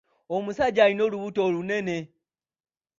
Omusajja 0.35 0.81
alina 0.83 1.03
olubuto 1.07 1.39
olunene. 1.47 1.97